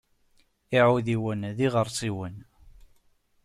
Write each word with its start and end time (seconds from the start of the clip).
Iɛudiwen 0.77 1.41
d 1.57 1.57
iɣersiwen. 1.65 2.35